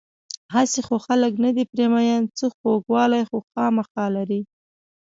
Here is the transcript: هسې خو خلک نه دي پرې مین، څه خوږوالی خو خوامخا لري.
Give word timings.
هسې 0.55 0.79
خو 0.87 0.95
خلک 1.05 1.33
نه 1.43 1.49
دي 1.55 1.63
پرې 1.71 1.85
مین، 1.93 2.23
څه 2.37 2.45
خوږوالی 2.57 3.21
خو 3.29 3.37
خوامخا 3.47 4.05
لري. 4.15 4.41